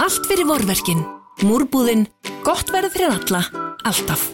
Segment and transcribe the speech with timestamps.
[0.00, 1.02] Allt fyrir vorverkin.
[1.44, 2.06] Múrbúðin.
[2.40, 3.42] Gott verð fyrir alla.
[3.84, 4.30] Alltaf.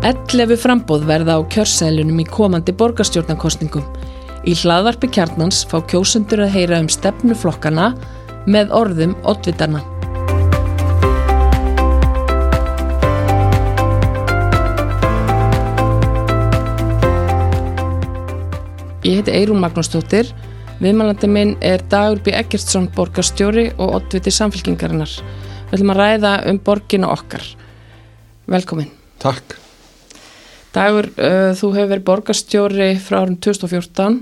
[0.00, 3.84] Ellefu frambóð verða á kjörsælunum í komandi borgarstjórnarkostningum.
[4.48, 7.92] Í hlaðvarpi kjarnans fá kjósundur að heyra um stefnuflokkana
[8.48, 9.84] með orðum oddvitarna.
[19.04, 20.30] Ég heiti Eirún Magnúsdóttir.
[20.80, 22.32] Viðmælandi minn er Dagur B.
[22.32, 25.12] Eggertsson, borgarstjóri og oddviti samfélkingarinnar.
[25.68, 27.44] Við ætlum að ræða um borginu okkar.
[28.48, 28.88] Velkomin.
[29.20, 29.58] Takk.
[30.72, 34.18] Dagur, uh, þú hefur verið borgarstjóri frá árum 2014,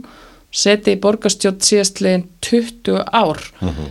[0.50, 3.46] setið í borgarstjórn síðastlegin 20 ár.
[3.62, 3.91] Uh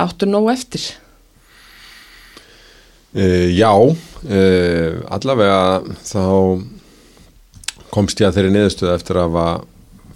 [0.00, 0.80] áttu nóg eftir?
[3.12, 6.24] Uh, já, uh, allavega þá
[7.92, 9.36] komst ég að þeirri niðurstöðu eftir að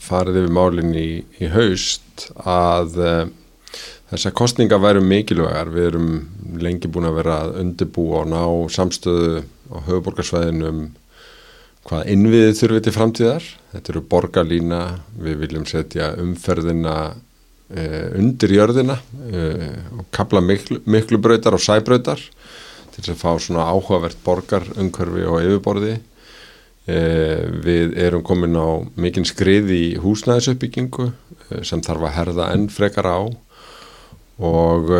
[0.02, 1.08] farið yfir málinn í,
[1.42, 3.26] í haust að uh,
[4.12, 5.72] þessar kostninga væru mikilvægar.
[5.74, 6.08] Við erum
[6.62, 10.82] lengi búin að vera að undirbúa og ná samstöðu á höfuborgarsvæðinu um
[11.88, 13.48] hvað innviðið þurfið til framtíðar.
[13.72, 14.82] Þetta eru borgarlína,
[15.20, 22.22] við viljum setja umferðina uh, undir jörðina uh, og kapla miklu, miklu brautar og sæbrautar
[22.98, 25.98] til að fá svona áhugavert borgarumhverfi og yfirborði.
[26.88, 31.10] Uh, við erum komin á mikinn skrið í húsnæðisuppbyggingu
[31.64, 33.18] sem þarf að herða enn frekar á.
[34.38, 34.90] Og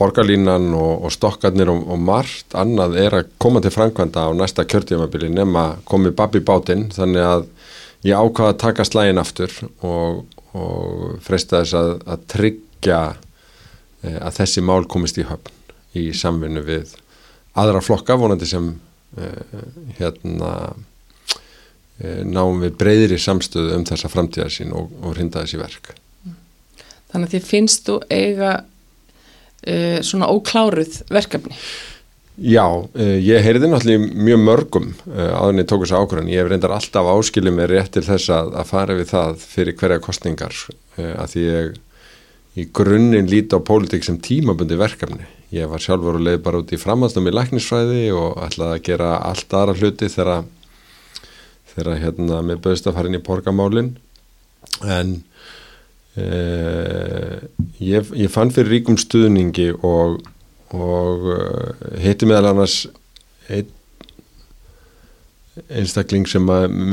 [0.00, 4.66] borgarlínan og, og stokkarnir og, og margt annað er að koma til framkvæmda á næsta
[4.68, 6.88] kjörtímabili nema komið babbi bátinn.
[6.94, 7.46] Þannig að
[8.06, 9.54] ég ákvaða að taka slægin aftur
[9.86, 10.22] og,
[10.56, 13.00] og freysta þess að, að tryggja
[14.00, 15.56] að þessi mál komist í höfn
[16.00, 16.94] í samvinnu við
[17.58, 18.72] aðra flokka vonandi sem
[19.98, 20.52] hérna
[21.98, 25.90] e, náum við breyðri samstöðu um þessa framtíðarsín og hrinda þessi verk
[27.10, 31.56] Þannig að því finnst þú eiga uh, svona ókláruð verkefni?
[32.40, 36.30] Já, uh, ég heyrði náttúrulega mjög mörgum uh, áður en ég tók þess ákvörðan.
[36.30, 39.78] Ég hef reyndar alltaf áskilið mér rétt til þess að, að fara við það fyrir
[39.82, 40.62] hverja kostningar
[41.00, 41.74] að því ég
[42.58, 45.26] í grunninn líti á pólitík sem tímabundi verkefni.
[45.54, 49.10] Ég var sjálfur og leiði bara út í framhansnum í læknisfræði og ætlaði að gera
[49.26, 50.44] allt aðra hluti þegar,
[51.74, 53.94] þegar hérna, með bauðst að fara inn í porgamálinn
[54.86, 55.18] en
[56.18, 57.38] Uh,
[57.78, 60.16] ég, ég fann fyrir ríkum stuðningi og,
[60.74, 61.68] og uh,
[62.02, 62.80] hitti meðal annars
[63.46, 63.68] ein,
[65.68, 66.46] einstakling sem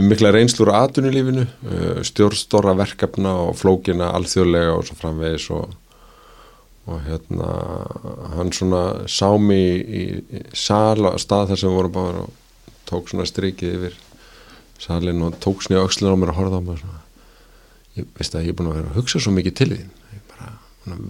[0.09, 5.75] mikla reynslur á atunulífinu uh, stjórnstóra verkefna og flókina alþjóðlega og svo framvegis og,
[6.89, 7.51] og hérna
[8.35, 12.33] hann svona sá mig í, í sal að stað þar sem við vorum bara og
[12.87, 13.99] tók svona strikið yfir
[14.81, 17.03] salin og tók snið aukslun á mér að horfa á mig svona
[17.97, 20.27] ég veist að ég er búin að vera að hugsa svo mikið til því ég
[20.33, 20.51] bara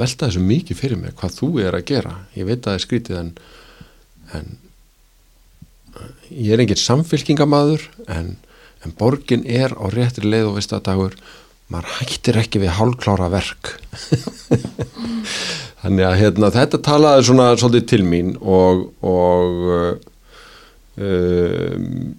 [0.03, 2.13] velta þessu mikið fyrir mig hvað þú er að gera.
[2.35, 3.33] Ég veit að það er skrítið en,
[4.37, 4.55] en
[6.29, 8.35] ég er enginn samfélkingamadur en,
[8.85, 11.17] en borgin er á réttri leið og veist að dagur
[11.71, 13.73] maður hættir ekki við hálklára verk.
[15.81, 20.05] Þannig að hérna, þetta talaði svona svolítið til mín og og
[20.97, 22.15] um,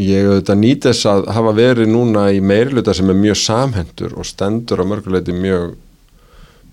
[0.00, 4.28] ég auðvitað nýt þess að hafa verið núna í meiriluta sem er mjög samhendur og
[4.28, 5.74] stendur á mörguleiti mjög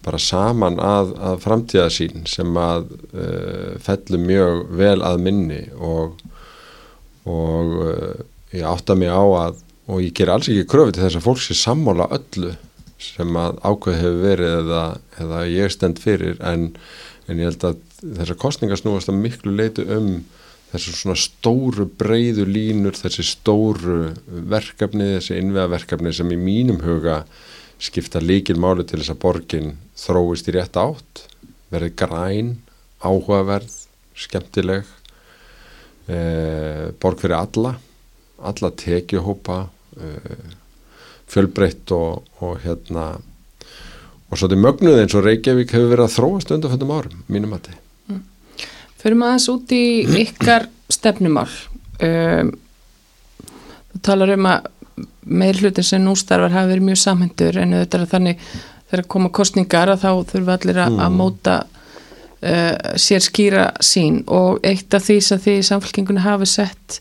[0.07, 6.21] bara saman að, að framtíða sín sem að uh, fellur mjög vel að minni og,
[7.27, 8.13] og uh,
[8.55, 11.43] ég átta mig á að og ég ger alls ekki kröfi til þess að fólk
[11.43, 12.53] sé sammála öllu
[13.01, 14.85] sem að ákveð hefur verið eða,
[15.21, 16.71] eða ég stend fyrir en,
[17.27, 20.09] en ég held að þessar kostningar snúast að miklu leiti um
[20.73, 27.21] þessu svona stóru breyðu línur, þessi stóru verkefni, þessi innvegaverkefni sem í mínum huga
[27.79, 31.23] skipta líkil máli til þess að borgin þróist í rétt átt,
[31.71, 32.51] verði græn,
[32.99, 33.71] áhugaverð,
[34.17, 34.89] skemmtileg,
[36.07, 37.73] eh, borg fyrir alla,
[38.37, 39.57] alla tekjuhópa,
[40.01, 40.53] eh,
[41.27, 43.09] fjölbreytt og, og hérna
[44.27, 47.69] og svo til mögnuð eins og Reykjavík hefur verið að þróast undanfjöndum árum, mínum að
[47.69, 47.83] þið.
[48.97, 49.83] Förum aðeins út í
[50.25, 51.47] ykkar stefnumál.
[52.03, 52.51] Um,
[53.93, 54.67] þú talar um að
[55.27, 58.43] meir hlutin sem nú starfar hafi verið mjög samhendur en þetta er þannig
[58.89, 61.01] þegar koma kostningar að þá þurfum allir að, mm.
[61.05, 61.55] að móta
[62.37, 66.99] sér skýra sín og eitt af því sem því samfélkingunni hafi sett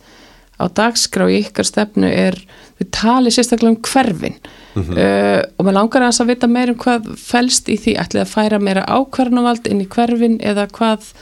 [0.56, 2.38] á dagskrá í ykkar stefnu er
[2.80, 4.36] við tali sérstaklega um hverfin
[4.74, 4.96] mm -hmm.
[4.96, 8.58] uh, og maður langar að vita meir um hvað fælst í því ætlið að færa
[8.58, 11.12] meira ákvarnavald inn í hverfin eða hvað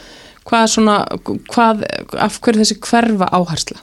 [0.44, 0.96] hvað svona,
[1.52, 1.84] hvað,
[2.20, 3.80] af hverju þessi hverfa áhersla?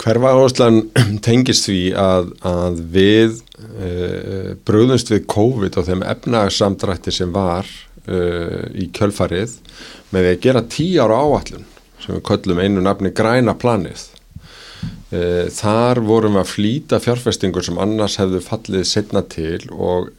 [0.00, 0.82] Hverfa áherslan
[1.26, 7.68] tengist því að, að við uh, bröðumst við COVID og þeim efnagsamdrætti sem var
[8.08, 9.58] uh, í kjölfarið
[10.14, 11.66] með því að gera tíu ára áallun
[12.00, 14.06] sem við köllum einu nafni græna planið.
[15.10, 20.12] Uh, þar vorum við að flýta fjárfestingur sem annars hefðu fallið setna til og,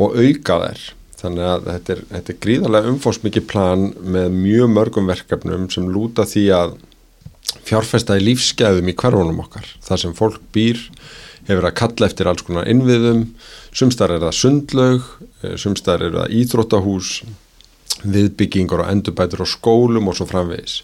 [0.00, 0.86] og auka þær.
[1.16, 6.26] Þannig að þetta er, þetta er gríðarlega umfórsmikið plan með mjög mörgum verkefnum sem lúta
[6.28, 6.76] því að
[7.66, 9.68] fjárfesta í lífsgæðum í hverfunum okkar.
[9.84, 10.82] Það sem fólk býr
[11.46, 13.26] hefur að kalla eftir alls konar innviðum,
[13.76, 15.10] sumstar er það sundlaug,
[15.60, 17.12] sumstar er það íþróttahús,
[18.04, 20.80] viðbyggingur og endurbætur og skólum og svo framvegis.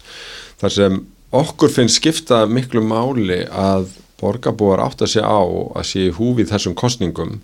[0.61, 0.97] Þar sem
[1.33, 6.53] okkur finnst skipta miklu máli að borgarbúar átt að sé á að sé í húfið
[6.53, 7.39] þessum kostningum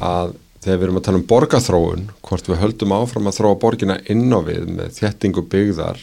[0.00, 3.98] að þegar við erum að tala um borgarþróun, hvort við höldum áfram að þróa borgina
[4.10, 6.00] inn á við með þjettingu byggðar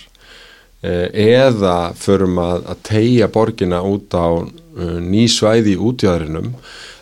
[0.83, 6.54] eða förum að, að tegja borgina út á uh, ný svæði í útjáðurinnum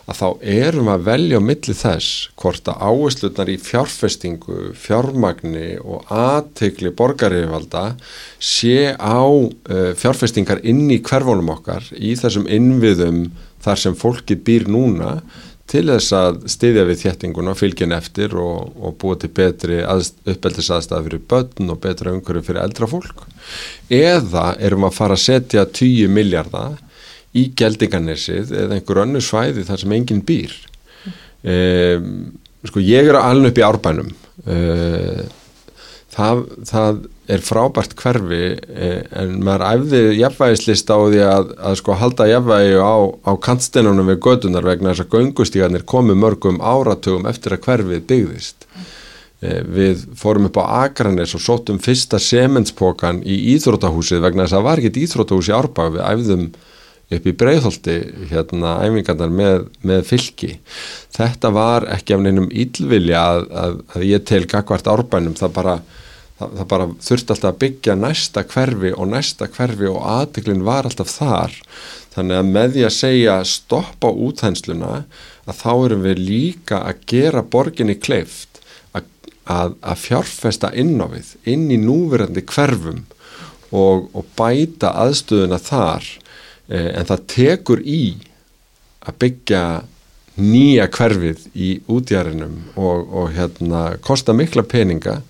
[0.04, 6.04] að þá erum að velja á milli þess hvort að áherslutnar í fjárfestingu, fjármagni og
[6.12, 7.86] aðtegli borgarífvalda
[8.36, 13.26] sé á uh, fjárfestingar inn í hverfónum okkar í þessum innviðum
[13.64, 15.18] þar sem fólki býr núna
[15.70, 21.22] til þess að styðja við þjettinguna, fylgin eftir og, og búa til betri uppeldisaðstæði fyrir
[21.30, 23.24] börn og betra umhverju fyrir eldra fólk.
[23.88, 26.76] Eða erum að fara að setja 10 miljardar
[27.34, 30.52] í geldingarnessið eða einhver önnu svæði þar sem enginn býr.
[31.44, 32.12] Um,
[32.64, 34.12] sko ég er að alna upp í árbænum.
[34.44, 35.24] Um,
[36.14, 38.40] það, það er frábært hverfi
[39.16, 44.20] en maður æfði jafnvægislista á því að, að sko halda jafnvægi á, á kantsteinunum við
[44.26, 48.68] gödunar vegna þess að göngustígarnir komu mörgum áratugum eftir að hverfið byggðist.
[49.44, 54.68] Við fórum upp á Akranes og sótum fyrsta sementspokan í Íþrótahúsið vegna þess að það
[54.68, 56.46] var ekkit Íþrótahús í Árbæð, við æfðum
[57.14, 57.96] upp í Breiðholti
[58.30, 60.54] hérna æfingarnar með, með fylki.
[61.14, 65.76] Þetta var ekki af neinum ílvilja að, að, að ég tel gagvart Árbænum, það bara
[66.44, 70.88] Það, það bara þurfti alltaf að byggja næsta hverfi og næsta hverfi og aðteglinn var
[70.88, 71.54] alltaf þar.
[72.14, 74.90] Þannig að með því að segja stoppa úthensluna
[75.44, 78.60] að þá erum við líka að gera borginni kleift
[78.92, 79.08] að,
[79.50, 83.02] að, að fjárfesta inn á við inn í núverandi hverfum
[83.72, 86.06] og, og bæta aðstöðuna þar.
[86.68, 88.04] Eh, en það tekur í
[89.04, 89.64] að byggja
[90.40, 95.20] nýja hverfið í útjærinum og, og hérna kosta mikla peninga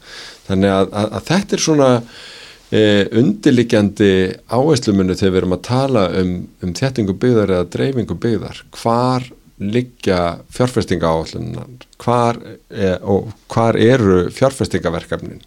[0.49, 1.91] Þannig að, að, að þetta er svona
[2.69, 2.83] e,
[3.21, 4.11] undirlikjandi
[4.53, 8.61] áherslumunni þegar við erum að tala um, um þettingu byggðar eða dreifingu byggðar.
[8.81, 9.31] Hvar
[9.65, 10.21] liggja
[10.53, 11.89] fjárfestinga áherslunar?
[12.03, 12.41] Hvar,
[12.75, 12.93] e,
[13.55, 15.41] hvar eru fjárfestingaverkefnin?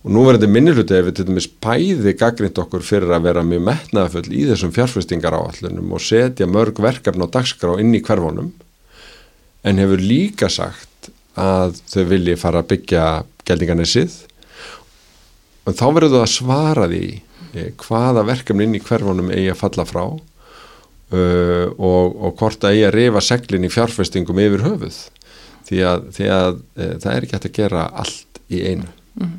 [0.00, 3.44] Og nú verður þetta minniluti ef við til dæmis bæði gaggrind okkur fyrir að vera
[3.44, 8.54] mjög metnaðafull í þessum fjárfestingar áallunum og setja mörg verkefn á dagskrá inn í hverfónum
[9.60, 13.04] en hefur líka sagt að þau vilji fara að byggja
[13.48, 14.16] geldingarnessið
[15.66, 17.04] og þá verður þú að svara því
[17.54, 22.76] eh, hvaða verkefni inn í hverfunum eigi að falla frá uh, og, og hvort að
[22.76, 25.00] eigi að reyfa seglin í fjárfestingum yfir höfuð
[25.68, 28.88] því að, því að uh, það er ekki hægt að gera allt í einu
[29.20, 29.38] mm.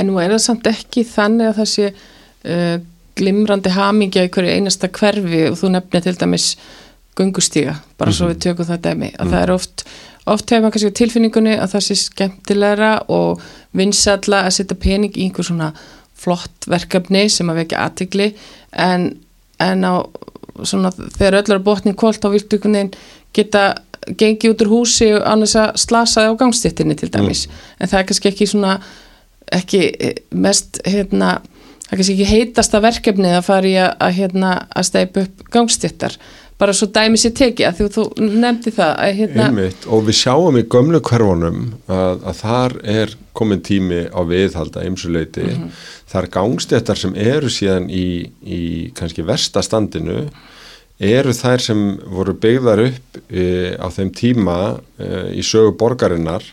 [0.00, 2.76] En nú er það samt ekki þannig að það sé uh,
[3.20, 6.46] glimrandi hamingja í hverju einasta hverfi og þú nefnir til dæmis
[7.18, 8.16] gungustíga, bara mm -hmm.
[8.16, 9.84] svo við tökum það dæmi, að mm það er oft
[10.34, 13.42] oft hefur maður kannski tilfinningunni að það sé skemmtilegra og
[13.76, 15.70] vinsalla að setja pening í einhver svona
[16.20, 18.32] flott verkefni sem að vekja aðtikli
[18.72, 19.12] en,
[19.62, 19.94] en á
[20.66, 22.92] svona þegar öll er að botni kvólt á viltugunin
[23.36, 23.64] geta
[24.20, 27.46] gengið út úr húsi og annars að slasa það á gangstittinni til dæmis.
[27.46, 27.62] Mm.
[27.78, 28.74] en það er kannski ekki svona
[29.50, 29.80] ekki
[30.30, 34.88] mest hérna það er kannski ekki heitasta verkefni að fara í að, að, hérna, að
[34.88, 36.16] steipa upp gangstittar
[36.60, 39.48] bara svo dæmi sér teki að þú, þú nefndi það að, hérna...
[39.48, 44.84] Einmitt, og við sjáum í gömlu hverfunum að, að þar er komin tími á viðhalda
[44.84, 45.82] eimsuleiti, mm -hmm.
[46.12, 48.62] þar gangstéttar sem eru síðan í, í
[48.94, 50.26] kannski verstastandinu
[51.00, 54.56] eru þær sem voru byggðar upp e, á þeim tíma
[55.00, 55.08] e,
[55.40, 56.44] í sögu borgarinnar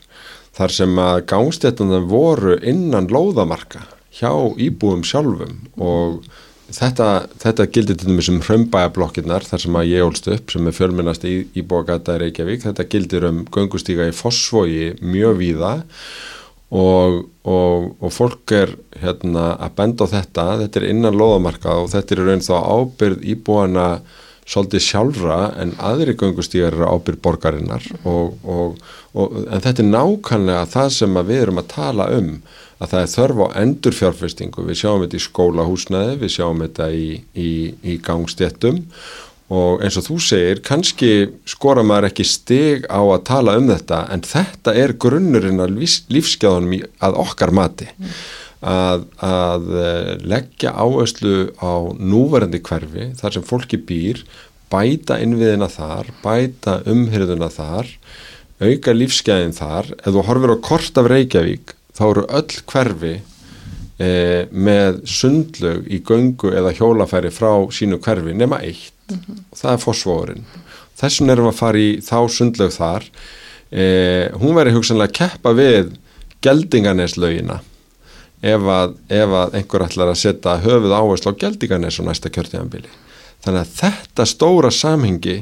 [0.56, 3.84] þar sem að gangstéttunum voru innan lóðamarka
[4.18, 6.24] hjá íbúum sjálfum og
[6.68, 10.76] Þetta, þetta gildir til dæmis um hraumbæjablokkinnar þar sem að ég ólst upp sem er
[10.76, 12.66] fjölmennast í, í bókata Reykjavík.
[12.66, 15.72] Þetta gildir um göngustíka í Fossvogi mjög víða
[16.76, 20.48] og, og, og fólk er hérna, að benda á þetta.
[20.66, 23.90] Þetta er innan loðamarka og þetta er raun þá ábyrð íbúana
[24.48, 27.88] svolítið sjálfra en aðri göngustígar eru ábyrg borgarinnar.
[28.04, 28.76] Og,
[29.16, 32.34] en þetta er nákvæmlega það sem við erum að tala um
[32.78, 34.66] að það er þörf á endurfjárfestingu.
[34.68, 38.84] Við sjáum þetta í skólahúsnaði við sjáum þetta í, í, í gangstjettum
[39.48, 41.12] og eins og þú segir kannski
[41.48, 45.78] skora maður ekki stig á að tala um þetta en þetta er grunnurinn að
[46.12, 47.88] lífsgjáðunum að okkar mati.
[48.58, 54.24] Að, að eh, leggja áherslu á núverandi hverfi þar sem fólki býr
[54.74, 57.92] bæta innviðina þar, bæta umhyrðuna þar,
[58.58, 63.14] auka lífsgæðin þar, ef þú horfir á kort af Reykjavík þá eru öll hverfi
[63.98, 64.12] e,
[64.52, 69.44] með sundlög í göngu eða hjólafæri frá sínu hverfi nema eitt mm -hmm.
[69.52, 70.46] og það er fósfórin
[70.98, 73.10] þessum erum að fara í þá sundlög þar
[73.72, 73.86] e,
[74.42, 75.98] hún verður hugsanlega að keppa við
[76.46, 77.62] geldinganeslögina
[78.42, 82.92] ef að, ef að einhver ætlar að setja höfuð áherslu á geldingarnes og næsta kjörtíðanbili.
[83.46, 85.40] Þannig að þetta stóra samhengi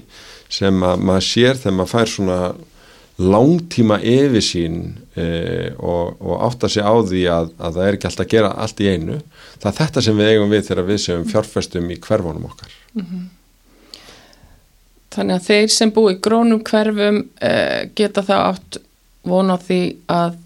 [0.52, 2.40] sem að maður sér þegar maður fær svona
[3.22, 4.79] langtíma yfirsýn
[5.15, 5.27] e,
[5.79, 8.81] og, og átta sig á því að, að það er ekki alltaf að gera allt
[8.84, 9.19] í einu
[9.62, 13.05] það er þetta sem við eigum við þegar við séum fjárfestum í hverfunum okkar mm
[13.05, 13.25] -hmm.
[15.15, 17.51] Þannig að þeir sem búi í grónum hverfum e,
[17.95, 18.79] geta það átt
[19.24, 19.81] vona því
[20.12, 20.41] að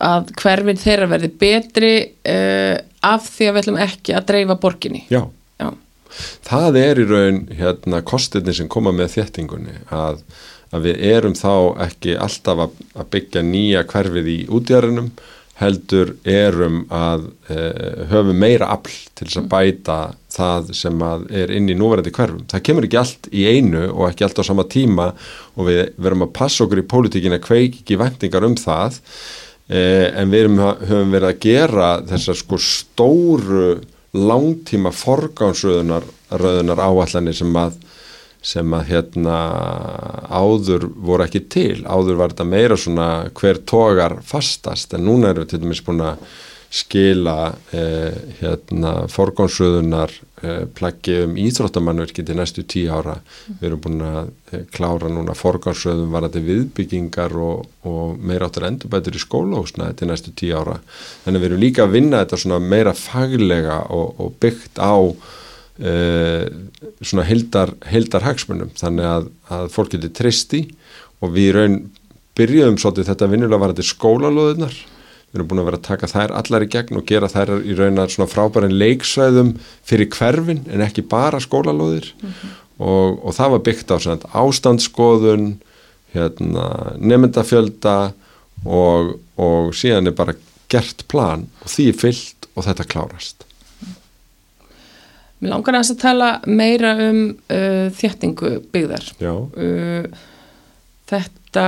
[0.00, 5.02] að hverfin þeirra verði betri uh, af því að við ætlum ekki að dreifa borginni
[5.12, 5.22] Já,
[5.60, 5.68] Já.
[6.48, 10.22] það er í raun hérna kostinni sem koma með þéttingunni að,
[10.70, 11.52] að við erum þá
[11.86, 15.12] ekki alltaf að, að byggja nýja hverfið í útjæðarinnum
[15.60, 19.50] heldur erum að uh, höfum meira afl til þess að mm.
[19.52, 19.98] bæta
[20.30, 21.04] það sem
[21.42, 22.46] er inn í núverandi hverfum.
[22.48, 25.10] Það kemur ekki allt í einu og ekki allt á sama tíma
[25.58, 29.00] og við verum að passa okkur í pólitíkin að kveiki ekki vendingar um það
[29.68, 33.70] eh, en við erum, höfum verið að gera þessar sko stóru
[34.16, 37.76] langtíma forgánsröðunar áallanir sem að
[38.42, 39.38] sem að hérna
[40.32, 45.44] áður voru ekki til, áður var þetta meira svona hver tógar fastast en núna erum
[45.44, 46.22] við til dæmis búin að
[46.70, 53.16] skila eh, hérna, forgónsröðunar eh, plaggi um íþróttamannverki til næstu tíu ára.
[53.18, 53.56] Mm.
[53.58, 54.20] Við erum búin að
[54.54, 60.34] eh, klára núna forgónsröðum varandi viðbyggingar og, og meira áttur endurbætur í skólahúsnaði til næstu
[60.38, 60.78] tíu ára.
[61.24, 64.94] Þannig við erum líka að vinna þetta svona meira faglega og, og byggt á
[65.80, 68.70] svona heldar, heldar hagsmunum.
[68.76, 70.66] Þannig að, að fólk getur tristi
[71.20, 71.78] og við raun
[72.38, 74.74] byrjuðum svolítið þetta vinnulega varandi skólalóðunar
[75.30, 77.74] við erum búin að vera að taka þær allar í gegn og gera þær í
[77.78, 79.52] raun að svona frábærin leiksvæðum
[79.86, 82.56] fyrir hverfin en ekki bara skólalóðir mm -hmm.
[82.78, 85.52] og, og það var byggt á svona ástandsskoðun
[86.14, 88.12] hérna, nefndafjölda
[88.66, 90.34] og, og síðan er bara
[90.68, 93.46] gert plan og því er fyllt og þetta klárast
[95.40, 99.06] Mér langar að tala meira um uh, þjættingu byggðar.
[99.20, 100.04] Uh,
[101.10, 101.66] þetta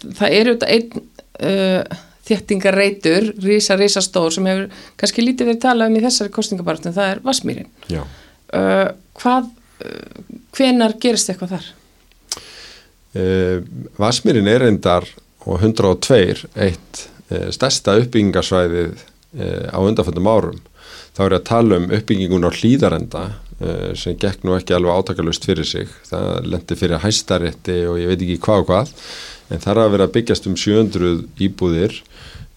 [0.00, 4.68] það er auðvitað einn uh, þéttingarreitur, rísa, rísa stór sem hefur
[5.00, 8.88] kannski lítið verið talað um í þessari kostningabartum, það er Vasmýrin uh,
[9.20, 9.50] hvað
[9.84, 10.20] uh,
[10.56, 11.72] hvenar gerist eitthvað þar?
[13.14, 13.58] Uh,
[14.00, 15.08] Vasmýrin er endar
[15.44, 20.62] og 102 eitt uh, stærsta uppbyggingarsvæðið uh, á undanfjöndum árum
[21.14, 25.46] þá er að tala um uppbyggingun á hlýðarenda uh, sem gekk nú ekki alveg átakalust
[25.46, 28.94] fyrir sig, það lendi fyrir hæstarétti og ég veit ekki hvað og hvað.
[29.52, 31.10] En þar að vera að byggjast um 700
[31.44, 31.98] íbúðir.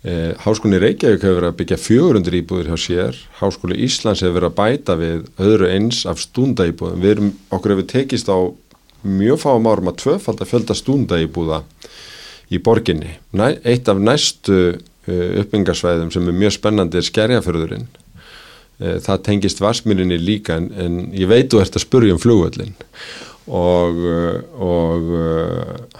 [0.08, 3.18] Eh, Háskóli Reykjavík hefur verið að byggja 400 íbúðir hjá sér.
[3.42, 7.90] Háskóli Íslands hefur verið að bæta við öðru eins af stúndaýbúðum við erum okkur hefur
[7.92, 8.38] tekist á
[9.04, 11.60] mjög fáum árum að tvöfald að fjölda stúndaýbúða
[12.56, 13.18] í borginni.
[13.36, 17.90] Eitt af næstu uh, uppbyggingarsvæðum sem er mjög spennandi er skerjaförðurinn
[18.78, 22.76] það tengist varsmýrinni líka en, en ég veit þú ert að spurja um flugvöllin
[23.48, 24.02] og,
[24.62, 25.14] og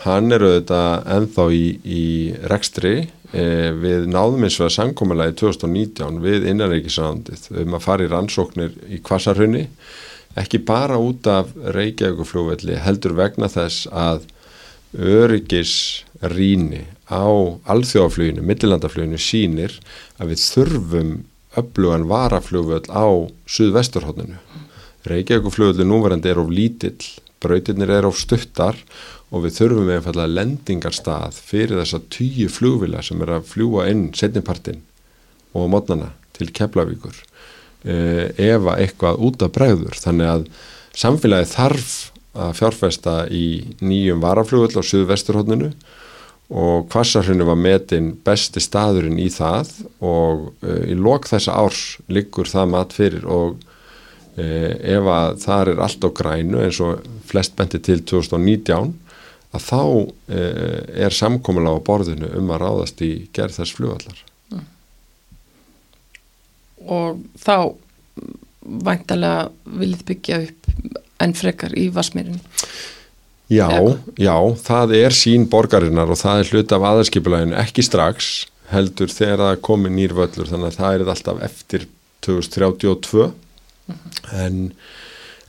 [0.04, 2.04] hann er auðvitað enþá í, í
[2.52, 2.96] rekstri
[3.32, 8.12] eh, við náðum eins og að sangkomulega í 2019 við innanreikisrandið um að fara í
[8.12, 9.66] rannsóknir í kvassarhunni
[10.38, 14.28] ekki bara út af Reykjavíkufljóðvelli heldur vegna þess að
[14.98, 17.26] öryggisríni á
[17.72, 19.74] alþjóðafluginu, millilandafluginu sínir
[20.20, 21.12] að við þurfum
[21.58, 23.06] öflugan varafljóðvöld á
[23.50, 24.38] suðvesturhóttinu.
[25.08, 26.98] Reykjavíkufljóðvelli núverandi er of lítill
[27.44, 28.78] brautirnir er of stuttar
[29.32, 34.82] og við þurfum einfallega lendingarstað fyrir þessa tíu flugvila sem er að fljúa inn setnipartin
[35.58, 37.18] og mótnana til Keflavíkur
[37.84, 40.48] eh, ef að eitthvað út af bregður þannig að
[40.98, 41.96] samfélagi þarf
[42.38, 43.46] að fjárfesta í
[43.82, 45.72] nýjum varaflugvöld á suðvesturhóttinu
[46.48, 52.48] og Kvassarhunni var metin besti staðurinn í það og uh, í lok þessa árs liggur
[52.50, 53.64] það mat fyrir og
[54.38, 58.92] ef að þar er allt á grænu eins og flest benti til 2019
[59.58, 59.82] að þá
[61.02, 64.20] er samkomulega á borðinu um að ráðast í gerð þess flugvallar.
[66.86, 67.74] Og þá
[68.62, 69.48] væntalega
[69.80, 70.70] viljið byggja upp
[71.24, 72.40] enn frekar í Vasmýrin
[73.48, 73.72] Já,
[74.20, 78.32] já, það er sín borgarinnar og það er hlut af aðarskipulæginu ekki strax
[78.74, 81.86] heldur þegar það komi nýrvöllur þannig að það er alltaf eftir
[82.28, 84.18] 2032 mm -hmm.
[84.44, 84.58] en,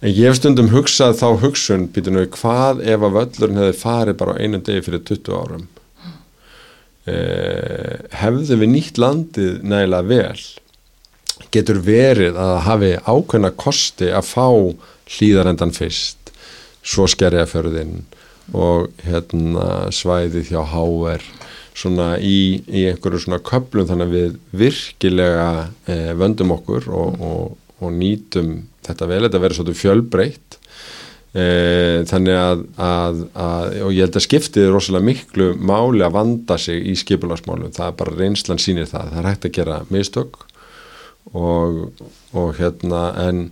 [0.01, 4.19] en ég hef stundum hugsað þá hugsun býtum við hvað ef að völlurinn hefði farið
[4.21, 5.67] bara á einu degi fyrir 20 árum?
[7.09, 10.43] Eh, hefðu við nýtt landið nægilega vel?
[11.51, 14.49] Getur verið að hafi ákveðna kosti að fá
[15.09, 16.18] hlýðarendan fyrst
[16.83, 18.03] svo skerjaförðin
[18.57, 21.25] og hérna svæðið hjá HR
[21.79, 25.49] svona í, í einhverju svona köplum þannig að við virkilega
[25.91, 28.55] eh, vöndum okkur og, og, og nýtum
[28.87, 30.59] þetta vel, þetta verður svona fjölbreytt
[31.39, 36.17] eh, þannig að, að, að og ég held að skiptið er rosalega miklu máli að
[36.19, 39.81] vanda sig í skipularsmálum, það er bara reynslan sínir það, það er hægt að gera
[39.95, 40.43] mistök
[41.37, 43.49] og, og hérna en,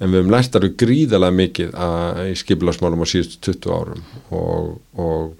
[0.00, 4.02] en við hefum lært alveg gríðalega mikið að, í skipilagsmálum á síðustu 20 árum
[4.32, 5.30] og, og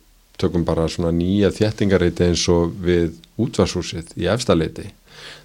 [0.41, 4.91] tökum bara svona nýja þéttingareiti eins og við útvarshúsið í efstaleiti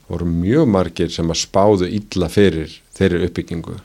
[0.05, 3.79] það voru mjög margir sem að spáðu illa fyrir þeirri uppbyggingu.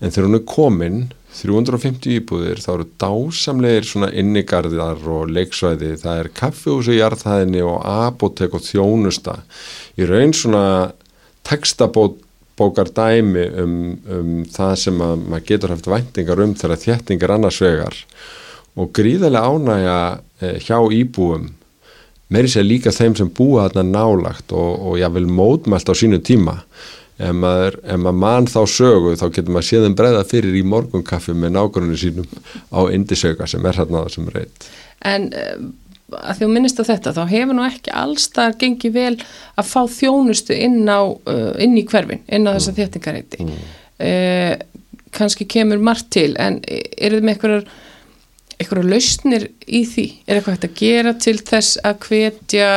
[0.00, 0.98] En þegar hún er komin
[1.34, 7.80] 350 íbúðir þá eru dásamlegir svona innigarðar og leiksvæði, það er kaffehús í jarðhæðinni og
[7.84, 9.40] apotek og þjónusta.
[9.98, 10.64] Í raun svona
[12.54, 17.60] textabókar dæmi um, um það sem að maður getur haft væntingar um þegar þéttingar annars
[17.60, 17.94] vegar.
[18.76, 21.50] Og gríðarlega ánægja eh, hjá íbúum
[22.30, 26.20] meiri sér líka þeim sem búa þarna nálagt og, og ég vil mótmælt á sínu
[26.22, 26.62] tíma.
[27.14, 31.54] Ef maður, maður mann þá sögu þá getur maður séðan breyða fyrir í morgunkaffi með
[31.54, 32.26] nákvæmlega sínum
[32.74, 34.66] á indisauka sem er hérna það sem reynd
[35.04, 35.28] En
[36.20, 39.14] að að minnist á þetta þá hefur nú ekki allstar gengið vel
[39.58, 42.78] að fá þjónustu inn, á, uh, inn í hverfin, inn á þessa mm.
[42.80, 43.64] þéttingareiti mm.
[44.08, 44.54] uh,
[45.14, 47.68] kannski kemur margt til en eru þið með einhverjar
[48.54, 52.68] einhverjar lausnir í því er eitthvað hægt að gera til þess að hvetja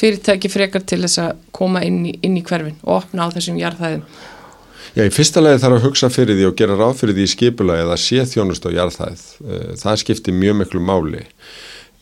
[0.00, 3.60] fyrirtæki frekar til þess að koma inn í, inn í hverfin og opna á þessum
[3.60, 4.06] jarðhæðum
[4.94, 7.30] Já, í fyrsta lagi þarf að hugsa fyrir því og gera ráð fyrir því í
[7.32, 9.22] skipulagi að sé þjónust á jarðhæð.
[9.42, 11.32] Uh, það skiptir mjög miklu máli eh,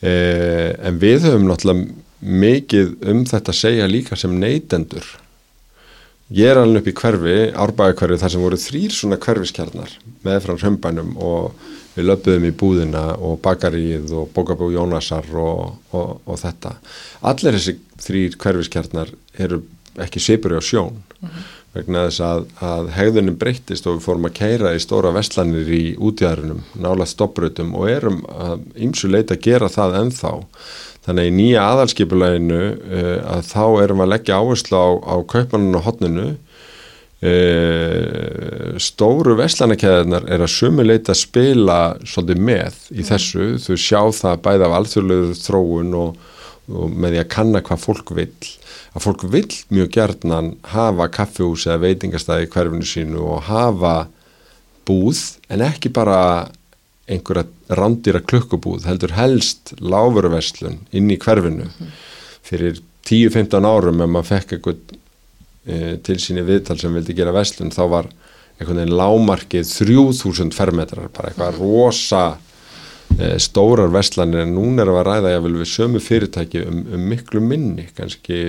[0.03, 5.05] en við höfum náttúrulega mikið um þetta að segja líka sem neytendur.
[6.33, 10.53] Ég er alveg upp í hverfi, árbæðakverfi þar sem voru þrýr svona hverfiskjarnar með frá
[10.63, 16.77] hömbænum og við löpuðum í búðina og bakaríð og bókabó Jónasar og, og, og þetta.
[17.29, 19.61] Allir þessi þrýr hverfiskjarnar eru
[20.01, 21.03] ekki sipuri á sjón.
[21.21, 25.11] Uh -huh vegna þess að, að hegðunum breyttist og við fórum að keira í stóra
[25.15, 30.33] vestlanir í útjæðarinnum, nála stoppbrötum og erum að ymsu leita að gera það ennþá.
[31.03, 35.85] Þannig í nýja aðalskipuleginu uh, að þá erum að leggja áherslu á, á kaupanun og
[35.87, 36.27] hotninu
[37.25, 43.07] uh, stóru vestlanarkæðarnar er að sumi leita að spila svolítið með í mm.
[43.09, 46.09] þessu, þú sjá það bæða af alþjóðlegu þróun og,
[46.69, 48.33] og með því að kanna hvað fólk vil
[48.93, 53.93] að fólk vil mjög gerðnan hafa kaffehús eða veitingastæði í hverfinu sínu og hafa
[54.87, 55.21] búð
[55.53, 56.19] en ekki bara
[57.09, 61.93] einhverja randýra klukkubúð heldur helst láfurverslun inn í hverfinu mhm.
[62.45, 64.93] fyrir 10-15 árum ef maður fekk eitthvað
[65.67, 68.09] e, til síni viðtal sem vildi gera verslun þá var
[68.59, 72.52] einhvern veginn lámarkið 3000 fermetrar bara eitthvað rosa Eh,
[73.37, 77.87] stórar vestlanir en núna er að ræða jáfnvel við sömu fyrirtæki um, um miklu minni,
[77.97, 78.39] kannski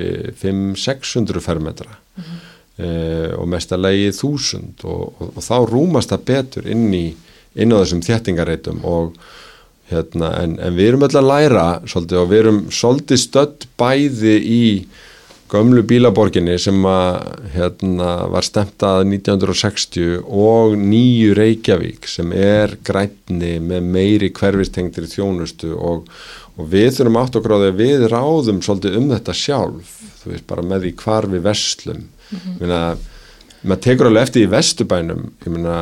[0.41, 2.43] 500-600 fermetra mm -hmm.
[2.85, 7.15] uh, og mest að leiði 1000 og, og, og þá rúmast það betur inn, í,
[7.55, 9.13] inn á þessum þéttingareitum og
[9.91, 14.37] hérna en, en við erum öll að læra svolítið og við erum svolítið stödd bæði
[14.41, 14.65] í
[15.55, 23.89] gömlu bílaborginni sem að, hérna, var stemtað 1960 og nýju Reykjavík sem er grænni með
[23.95, 26.11] meiri hverfistengtir þjónustu og,
[26.59, 30.35] og við þurfum átt okkur á því að við ráðum svolítið um þetta sjálf, þú
[30.35, 32.57] veist bara með því hvar við vestlum mm -hmm.
[32.61, 32.81] minna,
[33.63, 35.77] maður tekur alveg eftir í vestubænum ég minna,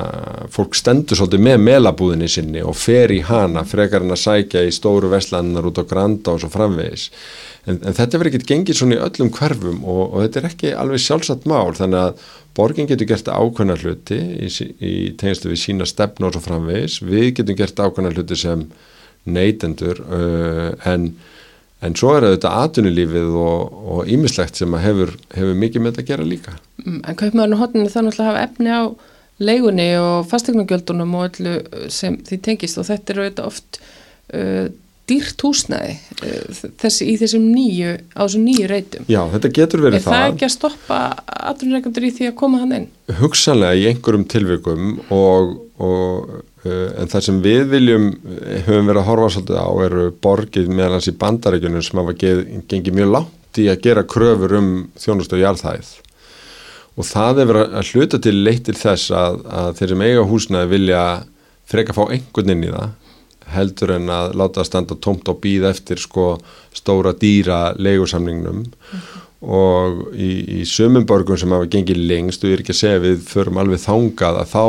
[0.51, 4.75] fólk stendur svolítið með melabúðinni sinni og fer í hana frekar en að sækja í
[4.75, 7.11] stóru vestlannar út á Granda og svo framvegis
[7.67, 10.73] en, en þetta verður ekkert gengið svona í öllum hverfum og, og þetta er ekki
[10.79, 12.25] alveg sjálfsagt mál þannig að
[12.57, 14.49] borgin getur gert ákveðna hluti í,
[14.83, 18.67] í tengstu við sína stefn og svo framvegis, við getum gert ákveðna hluti sem
[19.25, 21.13] neytendur uh, en,
[21.85, 26.29] en svo er þetta atunulífið og ímislegt sem hefur, hefur mikið með þetta að gera
[26.29, 26.59] líka.
[26.83, 28.83] Mm, En kaupmaðurinn og hotninu þá náttúrulega hafa efni á
[29.43, 32.79] leigunni og fastegnagjöldunum og öllu sem því tengist.
[32.79, 33.81] Og þetta eru auðvitað oft
[34.35, 34.67] uh,
[35.11, 39.09] dýrt húsnæði uh, þessi, í þessum nýju, á þessum nýju reytum.
[39.11, 41.01] Já, þetta getur verið Er það ekki að stoppa
[41.51, 42.89] aðrunreikandur í því að koma hann inn?
[43.19, 48.09] hugsanlega í einhverjum tilvikum og, og uh, en það sem við viljum
[48.69, 52.95] höfum verið að horfa svolítið á eru borgið meðal hans í bandaríkjunum sem hafa gengið
[53.01, 55.93] mjög langt í að gera kröfur um þjónust og jarðhæð
[56.93, 60.25] og það er verið að hluta til leitt til þess að, að þeir sem eiga
[60.29, 61.05] húsnaði vilja
[61.73, 62.91] freka fá einhvern inn í það
[63.55, 66.37] heldur en að láta standa tómt og býða eftir sko
[66.75, 68.65] stóra dýra leigusamningnum.
[69.43, 73.03] Og í, í sömum borgum sem hafa gengið lengst og ég er ekki að segja
[73.03, 74.65] við förum alveg þangað að þá,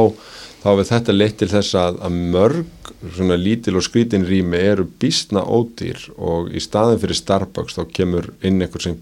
[0.63, 4.87] þá við þetta leitt til þess að, að mörg svona lítil og skrítin rými eru
[5.01, 6.01] býstna ódýr.
[6.17, 8.97] Og í staðin fyrir Starbucks þá kemur inn einhver sem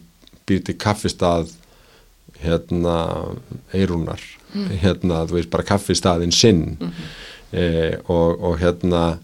[0.49, 1.55] býr til kaffistað
[2.41, 2.97] hérna
[3.71, 4.21] eirunar
[4.81, 6.65] hérna þú veist bara kaffistaðin sinn.
[7.51, 9.19] E, og, og hérna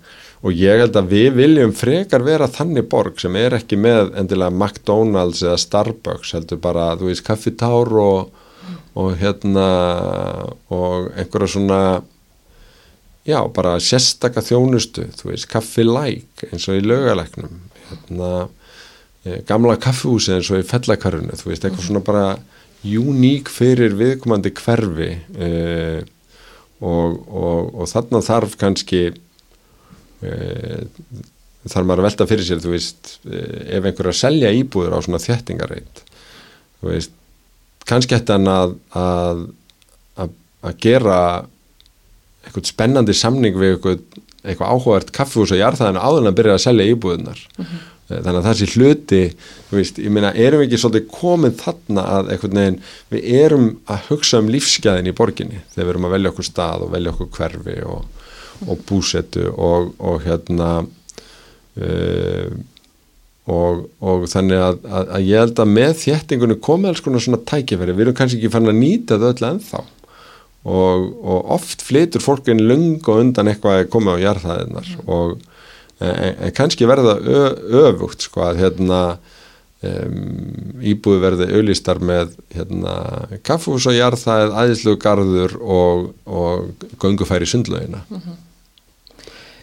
[0.48, 4.54] og ég held að við viljum frekar vera þannig borg sem er ekki með endilega
[4.54, 8.30] McDonalds eða Starbucks heldur bara, þú veist, kaffitár og,
[8.96, 9.66] og hérna
[10.72, 11.82] og einhverja svona
[13.28, 18.32] já, bara sérstaka þjónustu þú veist, kaffilæk eins og í lögalegnum hérna,
[19.26, 22.28] eh, gamla kaffihúsi eins og í fellakarunu, þú veist, eitthvað svona bara
[22.88, 26.04] uník fyrir viðkomandi hverfi eh,
[26.80, 29.10] og, og, og þarna þarf kannski
[30.22, 33.42] þarf maður að velta fyrir sér þú veist, e,
[33.78, 36.02] ef einhver að selja íbúður á svona þjettingarreit
[36.82, 37.14] þú veist,
[37.90, 39.44] kannski hætti hann að að,
[40.18, 40.34] að
[40.68, 41.20] að gera
[42.48, 44.02] eitthvað spennandi samning við eitthvað,
[44.44, 47.46] eitthvað áhugavert kaffihús og jarðaðinu áður en að byrja að selja íbúðunar
[48.08, 49.22] þannig að þessi hluti
[49.74, 52.78] veist, ég meina, erum við ekki svolítið komið þarna að eitthvað neginn,
[53.12, 56.86] við erum að hugsa um lífsgæðin í borginni þegar við erum að velja okkur stað
[56.86, 58.17] og velja okkur hverfi og,
[58.66, 60.72] og búsetu og, og hérna
[61.78, 62.58] uh,
[63.48, 67.40] og, og þannig að, að, að ég held að með þéttingunni komið alls konar svona
[67.48, 69.84] tækifæri, við erum kannski ekki fann að nýta það öll ennþá.
[70.68, 75.38] Og, og oft flytur fólkin lung og undan eitthvað að koma á jarðaðinnar og
[76.04, 77.44] en, en kannski verða ö,
[77.86, 79.00] öfugt sko að hérna
[79.86, 82.98] um, íbúi verði auðlistar með hérna
[83.48, 88.04] kaffús og jarðað, æðislu garður og, og göngufæri sundlaugina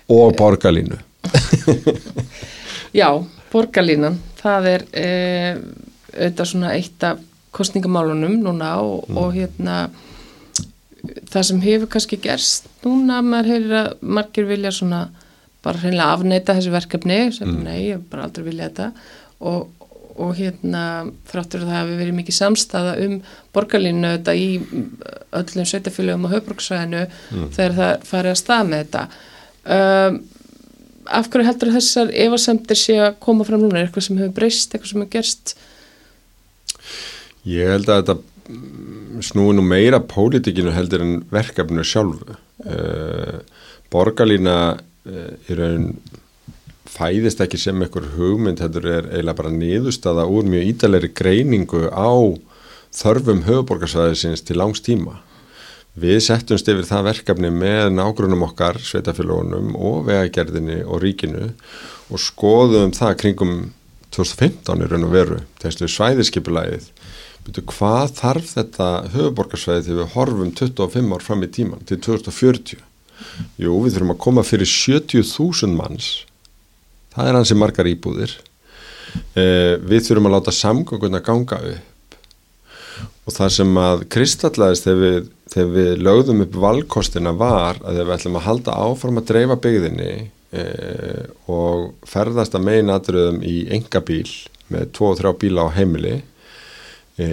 [0.08, 0.98] og borgarlínu.
[3.00, 3.08] Já,
[3.52, 5.06] borgarlínan, það er e,
[6.14, 7.22] auðvitað svona eitt af
[7.54, 9.88] kostningamálunum núna og, og hérna
[11.30, 15.04] það sem hefur kannski gerst núna, maður heyrir að margir vilja svona
[15.64, 17.64] bara hreinlega afneita þessu verkefni sem Mm.
[17.64, 18.90] nei, ég bara aldrei vilja þetta.
[19.40, 19.68] Og,
[20.14, 23.14] og hérna þráttur að það hefur verið mikið samstaða um
[23.56, 24.48] borgarlínu þetta í
[25.34, 27.06] öllum sveitafélögum og höfbruksvæðinu
[27.56, 29.06] þegar það farið að stað með þetta
[29.64, 30.18] um,
[31.05, 34.72] af hverju heldur þessar efasemtir sé að koma fram núna, er eitthvað sem hefur breyst,
[34.72, 35.57] eitthvað sem hefur gerst
[37.44, 42.37] Ég held að þetta snúi nú meira pólitíkinu heldur en verkefninu sjálfu.
[42.64, 43.40] Uh,
[43.92, 45.90] borgarlína uh, í raun
[46.94, 52.12] fæðist ekki sem einhver hugmynd, heldur er eiginlega bara niðurstaða úr mjög ítalegri greiningu á
[52.94, 55.18] þörfum höfuborgarsvæðisins til langs tíma.
[55.94, 61.52] Við settumst yfir það verkefni með nágrunum okkar, sveitafélagunum og vegagerðinni og ríkinu
[62.11, 63.54] og skoðum það kringum
[64.14, 66.90] 2015 í raun og veru, þessu svæðiskipulæðið
[67.44, 72.80] Byrju, hvað þarf þetta höfuborgarsvæði þegar við horfum 25 ár fram í tíman til 2040?
[73.61, 76.09] Jú, við þurfum að koma fyrir 70.000 manns.
[77.12, 78.33] Það er hansi margar íbúðir.
[79.37, 81.90] Eh, við þurfum að láta samgönguna ganga upp.
[83.24, 88.14] Og það sem að kristallaðist þegar við, þegar við lögðum upp valkostina var að við
[88.18, 90.10] ætlum að halda áfram að dreifa byggðinni
[90.52, 94.28] eh, og ferðast að meina aðröðum í engabíl
[94.72, 96.18] með 2-3 bíla á heimili
[97.16, 97.28] e,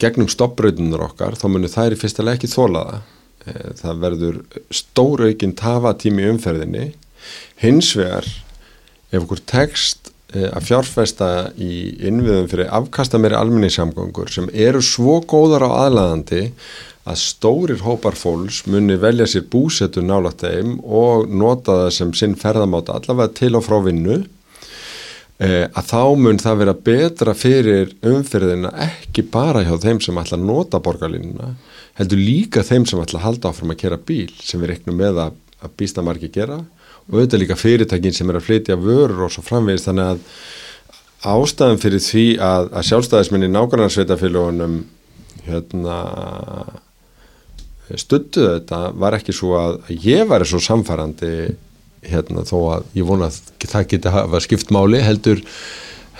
[0.00, 3.00] gegnum stopprautunar okkar þá munir þær í fyrsta leið ekki þólaða
[3.44, 4.40] e, það verður
[4.74, 6.86] stóraukinn tafatími í umferðinni.
[7.62, 8.28] Hins vegar
[9.10, 11.70] ef okkur tekst e, að fjárfesta í
[12.08, 16.40] innviðum fyrir afkasta meiri almenningssamgöngur sem eru svo góðar á aðlæðandi
[17.06, 22.34] að stórir hópar fólks muni velja sér búsetu nálægt þeim og nota það sem sinn
[22.38, 24.16] ferðamáta allavega til og frá vinnu
[25.38, 30.40] eh, að þá mun það vera betra fyrir umferðina ekki bara hjá þeim sem ætla
[30.40, 31.52] að nota borgarlínuna
[32.00, 35.22] heldur líka þeim sem ætla að halda áfram að kera bíl sem við reiknum með
[35.28, 36.64] að býsta margi gera
[37.06, 41.80] og auðvitað líka fyrirtækin sem er að flytja vörur og svo framvegist þannig að ástæðan
[41.82, 44.80] fyrir því að, að sjálfstæðisminni nákvæmnarsveitafélagunum
[45.46, 45.96] hérna
[47.94, 51.32] stuttuðu þetta var ekki svo að ég væri svo samfærandi
[52.06, 55.42] hérna þó að ég vona að það geti hafa skipt máli heldur,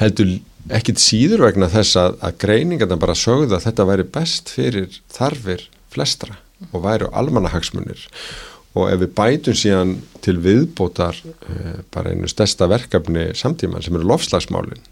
[0.01, 0.37] heldur
[0.75, 5.67] ekkit síður vegna þess að, að greiningarna bara sögðu að þetta væri best fyrir þarfir
[5.95, 6.39] flestra
[6.73, 8.07] og væri almanahagsmunir
[8.77, 14.09] og ef við bætum síðan til viðbótar uh, bara einu stærsta verkefni samtíman sem eru
[14.11, 14.85] lofslagsmálin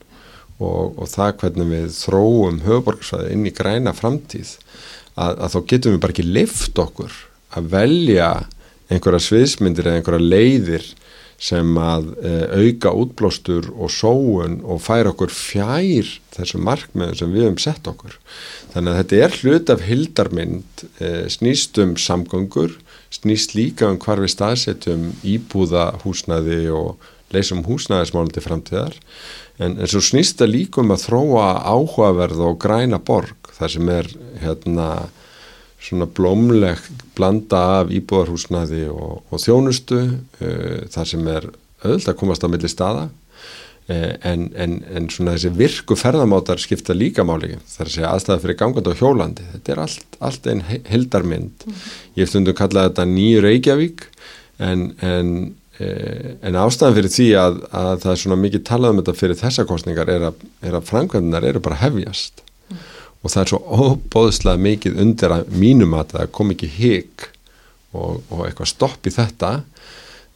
[0.59, 4.57] og, og það hvernig við þróum höfuborgarsvæði inn í græna framtíð
[5.15, 7.17] að, að þá getum við bara ekki lift okkur
[7.55, 8.31] að velja
[8.93, 10.89] einhverja sviðsmyndir eða einhverja leiðir
[11.45, 17.47] sem að uh, auka útblástur og sóun og færa okkur fjær þessu markmiðum sem við
[17.47, 18.17] hefum sett okkur.
[18.73, 22.79] Þannig að þetta er hlut af hildarmynd, uh, snýst um samgöngur,
[23.15, 28.97] snýst líka um hvar við staðsetjum íbúða húsnæði og leysum húsnæðismálandi framtíðar
[29.59, 33.93] en, en svo snýst það líka um að þróa áhugaverð og græna borg þar sem
[33.93, 34.11] er
[34.43, 34.89] hérna
[35.85, 36.81] svona blómleg
[37.17, 41.51] blanda af íbúðarhúsnæði og, og þjónustu uh, þar sem er
[41.85, 46.97] öll að komast á milli staða uh, en, en, en svona þessi virku ferðamátar skipta
[46.97, 49.51] líka máli þar að segja aðstæða fyrir gangand á hjólandi.
[49.57, 51.85] Þetta er allt, allt einn hildarmynd mm.
[52.23, 54.09] ég stundum kallaði þetta nýju Reykjavík
[54.63, 55.37] en, en
[55.83, 59.65] en ástæðan fyrir því að, að það er svona mikið talað um þetta fyrir þessa
[59.67, 62.44] kostningar er að, að framkvæmdunar eru bara hefjast
[63.25, 67.29] og það er svo óbóðslega mikið undir að mínum að það kom ekki higg
[67.95, 69.53] og, og eitthvað stopp í þetta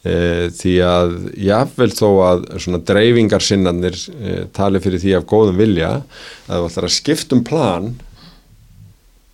[0.02, 0.14] e,
[0.56, 6.54] því að jáfnvel þó að svona dreifingarsinnanir e, tali fyrir því af góðum vilja að
[6.54, 7.90] það ætlar að skiptum plan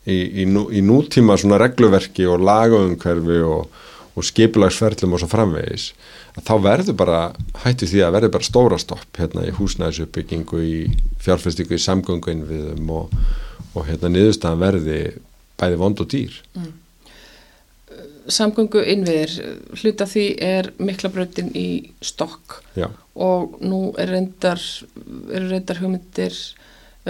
[0.05, 3.81] í, í, nú, í nútíma svona regluverki og lagaumhverfi og,
[4.15, 5.93] og skipilagsferðlum og svo framvegis
[6.43, 7.19] þá verður bara
[7.63, 10.79] hætti því að verður bara stóra stopp hérna í húsnæðisuppbyggingu í
[11.23, 13.13] fjárfestingu í samgöngu innviðum og,
[13.75, 14.99] og hérna niðurstaðan verði
[15.61, 16.73] bæði vond og dýr mm.
[18.35, 19.35] Samgöngu innviðir
[19.77, 22.89] hluta því er miklabröndin í stokk Já.
[23.21, 24.63] og nú er reyndar,
[25.29, 26.39] er reyndar hugmyndir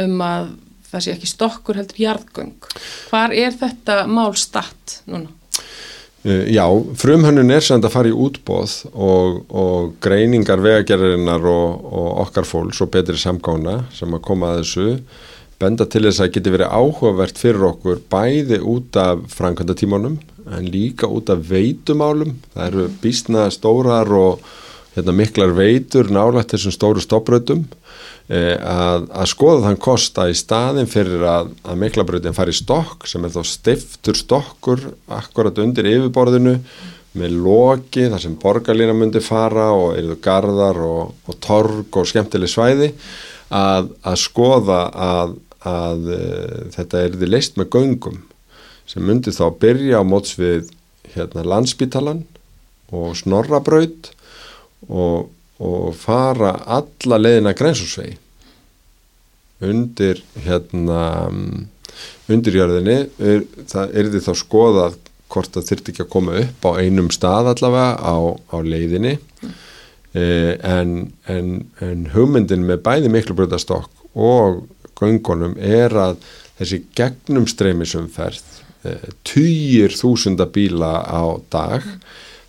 [0.02, 0.50] um að
[0.90, 2.68] það sé ekki stokkur heldur jarðgöng
[3.08, 5.30] hvar er þetta mál statt núna?
[6.24, 6.64] Uh, já,
[6.96, 12.80] frumhönnun er sem að fara í útbóð og, og greiningar vegagerðarinnar og, og okkar fólks
[12.80, 14.86] og betri samgána sem að koma að þessu
[15.60, 20.16] benda til þess að geti verið áhugavert fyrir okkur bæði út af framkvæmdatímanum
[20.56, 22.34] en líka út af veitumálum.
[22.56, 24.40] Það eru býstna stórar og
[24.96, 27.83] hérna, miklar veitur nálægt þessum stóru stoppröðum Eh,
[28.24, 33.34] að, að skoða þann kosta í staðin fyrir að, að miklabröðin fari stokk sem er
[33.34, 36.54] þá stiftur stokkur akkurat undir yfirborðinu
[37.20, 42.50] með loki þar sem borgarlína myndi fara og eruðu gardar og, og torg og skemmtileg
[42.50, 42.90] svæði
[43.54, 46.22] að, að skoða að e,
[46.74, 48.18] þetta eruði leist með göngum
[48.90, 50.72] sem myndi þá byrja á móts við
[51.14, 52.24] hérna, landsbítalan
[52.94, 54.10] og snorrabraut
[54.88, 55.30] og
[55.62, 58.16] og fara alla leiðina grænsusvegi
[59.64, 61.02] undir hérna
[62.30, 64.96] undirjörðinni er, það er því þá skoðað
[65.32, 68.16] hvort það þurft ekki að koma upp á einum stað allavega á,
[68.54, 69.14] á leiðinni.
[69.42, 69.54] Mm.
[70.20, 70.94] eh, en,
[71.30, 74.64] en, en hugmyndin með bæði miklubröðastokk og
[74.98, 76.20] göngunum er að
[76.58, 81.86] þessi gegnum streymisumferð eh, týjir þúsunda bíla á dag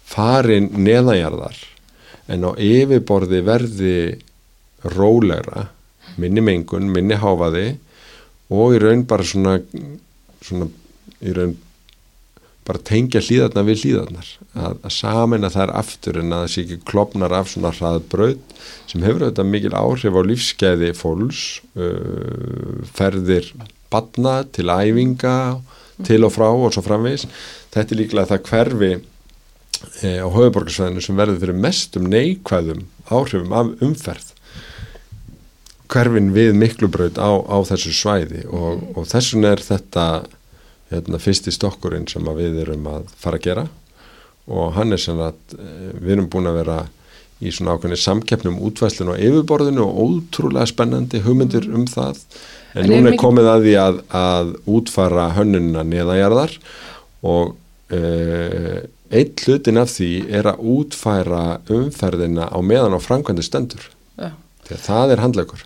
[0.05, 1.57] farin neðanjarðar
[2.31, 3.97] en á yfirborði verði
[4.95, 5.67] rólegra,
[6.21, 7.75] minni mengun, minni háfaði
[8.53, 9.59] og í raun bara svona,
[10.45, 10.69] svona
[11.25, 11.55] í raun
[12.65, 16.51] bara tengja hlýðarna við hlýðarnar að, að samin að það er aftur en að það
[16.53, 18.37] sé ekki klopnar af svona hraðbröð
[18.89, 21.43] sem hefur auðvitað mikil áhrif á lífskeiði fólks
[21.77, 23.51] uh, ferðir
[23.93, 25.35] badna til æfinga
[26.05, 27.27] til og frá og svo framvegs
[27.75, 28.91] þetta er líklega það hverfi
[30.03, 34.31] á höfuborgarsvæðinu sem verður fyrir mestum neikvæðum áhrifum af umferð.
[35.91, 38.91] Hverfin við miklubraut á, á þessu svæði og, mm.
[38.97, 40.05] og þessun er þetta
[40.91, 43.65] hérna, fyrsti stokkurinn sem við erum að fara að gera.
[44.45, 46.79] Og hann er sem að eh, við erum búin að vera
[47.43, 52.21] í svona ákveðni samkeppnum útvæslinu og yfirborðinu og ótrúlega spennandi hugmyndir um það.
[52.75, 56.55] En, en núna er komið að því að, að útfara hönnunina neðajarðar
[57.27, 57.55] og
[57.91, 57.99] e,
[59.13, 63.85] Eitt hlutin af því er að útfæra umferðina á meðan á framkvæmdi stendur.
[64.17, 64.31] Já.
[64.65, 65.65] Þegar það er handlegur.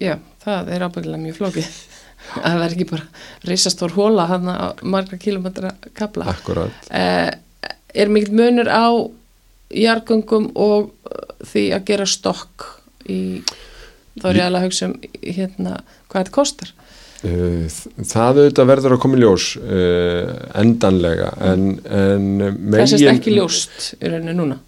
[0.00, 1.70] Já, það er ábyggilega mjög flókið.
[2.30, 6.26] Það verður ekki bara reysastór hóla hann á margra kilometra kapla.
[6.30, 6.90] Akkurát.
[6.92, 7.30] Eh,
[7.96, 8.86] er mikill munur á
[9.72, 10.92] jargungum og
[11.48, 12.66] því að gera stokk
[13.08, 13.40] í,
[14.20, 15.78] þá er ég alveg að hugsa um hérna,
[16.10, 16.72] hvað þetta kostar.
[17.20, 17.66] Uh,
[18.08, 22.28] það auðvitað verður að koma í ljós uh, endanlega en, en
[22.72, 24.60] það sést ekki ljóst í rauninni núna.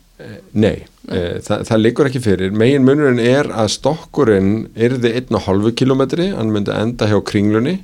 [0.52, 2.52] Nei, uh, það, það liggur ekki fyrir.
[2.54, 7.78] Megin munurinn er að stokkurinn yrði 1,5 kilometri hann myndi enda hjá kringlunni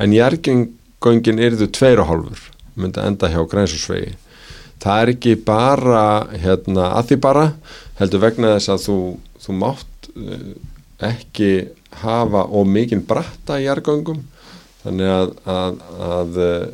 [0.00, 4.16] en jærgengöngin yrði 2,5 myndi enda hjá grænsusvegi
[4.82, 7.46] það er ekki bara hérna, að því bara
[7.98, 8.98] heldur vegna þess að þú,
[9.44, 10.10] þú mátt
[11.04, 11.52] ekki
[12.02, 14.24] hafa og mikinn bratta í jargöngum
[14.82, 16.66] þannig að, að, að eh,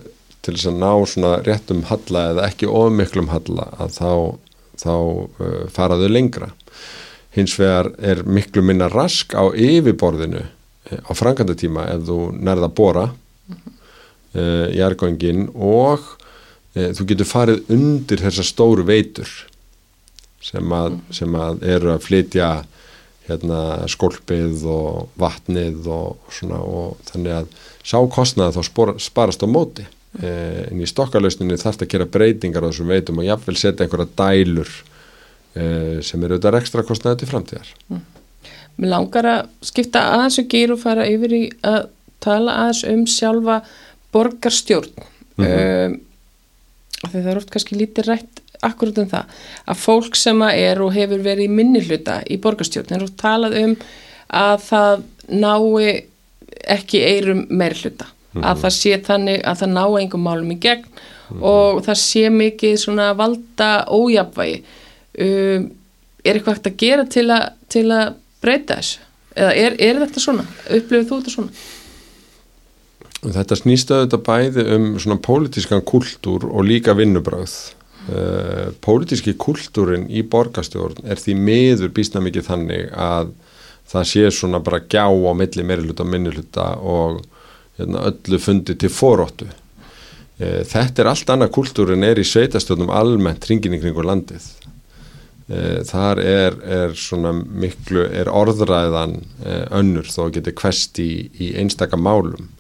[0.45, 4.11] til þess að ná svona réttum halla eða ekki omiklum halla að þá,
[4.83, 6.51] þá uh, faraðu lengra.
[7.35, 12.77] Hins vegar er miklu minna rask á yfirborðinu uh, á frangandatíma ef þú nærða að
[12.77, 16.13] bóra uh, jargöngin og
[16.75, 19.31] þú getur farið undir þessar stóru veitur
[20.43, 22.49] sem að, sem að eru að flytja
[23.29, 23.59] hérna,
[23.89, 27.53] skolpið og vatnið og svona og þannig að
[27.85, 30.33] sá kostnaði þá spora, sparast á móti e,
[30.69, 34.11] en í stokkalauðsninni þarf það að gera breytingar á þessum veitum og jáfnvel setja einhverja
[34.21, 34.75] dælur
[35.57, 35.65] e,
[36.05, 38.05] sem eru auðvitað ekstra kostnaði til framtíðar mm.
[38.75, 41.85] Mér langar að skipta aðeins og gera og fara yfir í að
[42.25, 43.61] tala aðeins um sjálfa
[44.15, 45.05] borgarstjórn
[45.39, 45.95] mm -hmm.
[45.95, 46.01] um,
[47.13, 49.37] það er oft kannski lítið rætt akkurat um það
[49.73, 53.59] að fólk sem að er og hefur verið í minnihluta í borgarstjórn er og talað
[53.63, 53.77] um
[54.35, 56.05] að það nái
[56.75, 58.49] ekki eirum meirhluta mm -hmm.
[58.49, 61.43] að það sé þannig að það ná engum málum í gegn mm -hmm.
[61.43, 64.63] og það sé mikið svona valda ójapvægi
[65.19, 65.71] um,
[66.25, 68.99] er eitthvað hægt að gera til, a, til að breyta þessu
[69.37, 71.51] eða er, er þetta svona, upplifir þú þetta svona?
[73.25, 77.55] Þetta snýst auðvitað bæði um svona pólitískan kultúr og líka vinnubráð
[78.05, 83.31] Uh, pólitíski kultúrin í borgastjórn er því miður býstna mikið þannig að
[83.89, 87.23] það sé svona bara gjá á milli meiriluta og minniluta og
[87.79, 93.49] hérna, öllu fundi til foróttu uh, þetta er allt annað kultúrin er í sveitastjórnum almennt
[93.49, 94.51] ringin í kringu landið.
[95.49, 99.17] Uh, þar er, er svona miklu er orðræðan
[99.73, 102.53] önnur þó að geti kvesti í, í einstaka málum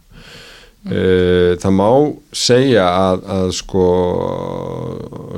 [0.84, 1.86] Uh, það má
[2.36, 3.84] segja að, að sko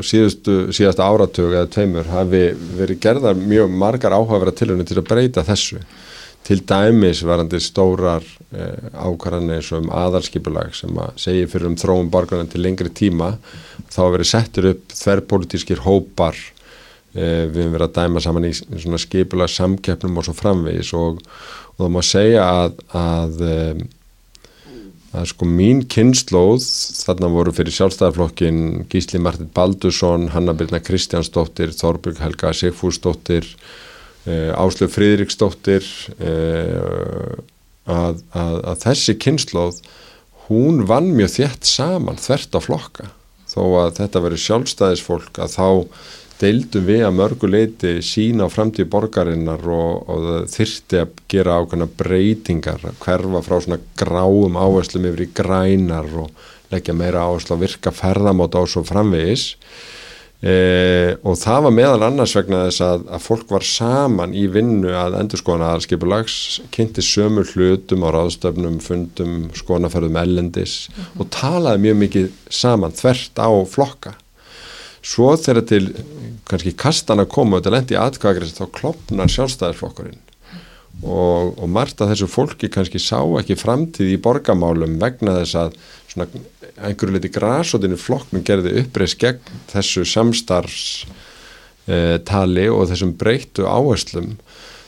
[0.02, 2.40] síðustu, síðasta áratug eða tveimur hafi
[2.74, 5.78] verið gerðar mjög margar áhugaverða tilhörinu til að breyta þessu.
[6.46, 11.78] Til dæmis varandi stórar uh, ákvarðanir eins og um aðarskipulag sem að segja fyrir um
[11.78, 13.36] þróum borgarna til lengri tíma
[13.86, 18.98] þá verið settur upp þverrpolítískir hópar uh, við hefum verið að dæma saman í svona
[18.98, 20.90] skipulag samkeppnum og svo framvegis.
[20.98, 21.22] Og,
[21.76, 23.46] og það má segja að, að
[25.16, 26.64] um, að sko mín kynnslóð
[27.06, 33.48] þarna voru fyrir sjálfstæðarflokkin Gísli Martin Baldursson, Hanna Birna Kristjánsdóttir, Þorbjörg Helga Sigfúrsdóttir
[34.26, 35.86] uh, Áslöf Fríðriksdóttir
[36.20, 37.38] uh,
[37.86, 39.80] að, að, að þessi kynnslóð
[40.50, 43.08] hún vann mjög þétt saman þvert á flokka.
[43.46, 45.68] Þó að þetta veri sjálfstæðisfólk að þá
[46.40, 52.84] deildum við að mörguleiti sína á framtíð borgarinnar og, og þyrti að gera ákveðna breytingar,
[53.02, 58.60] hverfa frá svona gráum áherslum yfir í grænar og leggja meira áherslu að virka ferðamáta
[58.60, 59.46] á svo framvegis
[60.42, 64.92] e, og það var meðal annars vegna þess að, að fólk var saman í vinnu
[64.98, 66.36] að endur skoðana aðalskipulags,
[66.74, 71.18] kynnti sömu hlutum á ráðstöfnum, fundum, skoðanaferðum ellendis mm -hmm.
[71.22, 74.16] og talaði mjög mikið saman þvert á flokka
[75.06, 75.84] svo þegar til
[76.46, 80.22] kannski kastan að koma og þetta lendi aðkvæðagrið þá klopnar sjálfstæðarflokkurinn
[81.02, 85.70] og, og margt að þessu fólki kannski sá ekki framtíð í borgamálum vegna þess að
[86.12, 86.26] svona
[86.76, 89.40] einhverju liti græsotinu flokknum gerði uppreist gegn
[89.72, 94.28] þessu samstarfstali eh, og þessum breyttu áherslum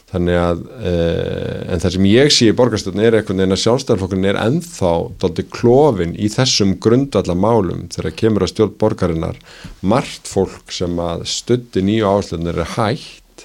[0.08, 4.28] þannig að eh, en það sem ég sé í borgarstöðun er einhvern veginn að sjálfstæðarflokkurinn
[4.30, 9.42] er enþá doldi klófin í þessum grundvallamálum þegar kemur að stjórn borgarinnar.
[9.84, 13.44] Margt fólk sem að stutti nýju áslöðnir er hægt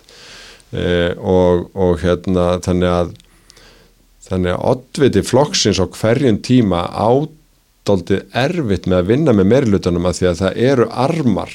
[0.71, 3.13] eh, og, og hérna þannig að
[4.23, 10.19] þannig að oddviti flokksins á hverjum tíma ádoldi erfitt með að vinna með meirilutunum að
[10.19, 11.53] því að það eru armar.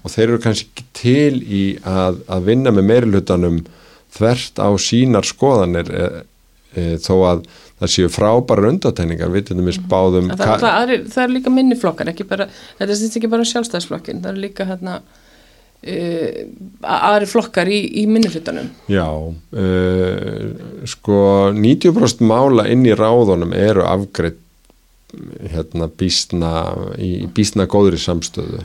[0.00, 3.58] Og þeir eru kannski til í að, að vinna með meirilutunum
[4.14, 6.06] þvert á sínar skoðanir e,
[6.74, 7.44] e, þó að
[7.80, 9.90] það séu frábæra undatækningar við til dæmis mhm.
[9.90, 12.48] báðum það, það, aðri, það er líka minniflokkar þetta
[12.86, 16.38] er ekki bara sjálfstæðisflokkin það er líka hérna uh,
[16.94, 20.48] aðri flokkar í, í minniflutanum Já uh,
[20.94, 21.18] sko
[21.56, 24.40] 90% mála inn í ráðunum eru afgreitt
[25.50, 26.50] hérna bísna
[26.98, 28.64] í bísna góðri samstöðu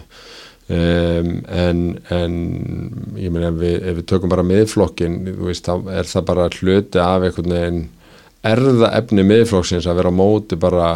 [0.69, 1.79] Um, en,
[2.13, 2.33] en
[3.17, 7.25] ég meina ef ef við tökum bara miðflokkin veist, þá er það bara hluti af
[7.25, 7.79] einhvern veginn
[8.45, 10.89] erða efni miðflokksins að vera á móti bara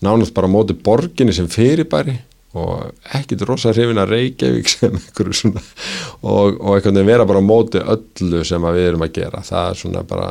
[0.00, 2.16] nánast bara á móti borginni sem fyrirbæri
[2.58, 7.42] og ekkit rosa hrifin að Reykjavík sem einhverju svona og, og einhvern veginn vera bara
[7.44, 9.44] á móti öllu sem við erum að gera.
[9.46, 10.30] Það er svona bara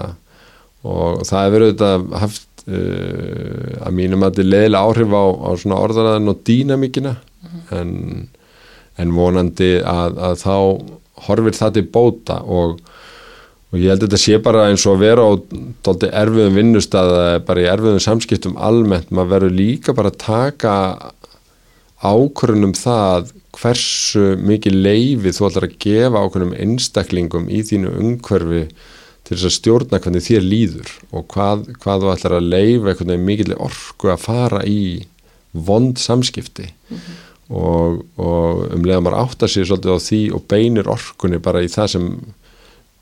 [0.88, 5.50] og það hefur auðvitað haft uh, að mínum að þetta er leiðilega áhrif á, á
[5.62, 7.16] svona orðaræðin og dýnamíkina.
[7.76, 7.96] En,
[9.00, 10.56] en vonandi að, að þá
[11.28, 12.80] horfir það til bóta og
[13.70, 15.32] og ég held að þetta sé bara eins og að vera á
[15.86, 17.12] tólti erfiðum vinnustað
[17.46, 20.74] bara í erfiðum samskiptum almennt maður verður líka bara að taka
[22.02, 28.64] ákvörunum það hversu mikið leifi þú ætlar að gefa ákvörunum einstaklingum í þínu umhverfi
[29.28, 33.14] til þess að stjórna hvernig þér líður og hvað, hvað þú ætlar að leifa einhvern
[33.14, 34.82] veginn mikið orku að fara í
[35.54, 37.26] vond samskipti mm -hmm.
[37.50, 41.72] Og, og um leiða maður áttar sér svolítið á því og beinir orkunni bara í
[41.72, 42.10] það sem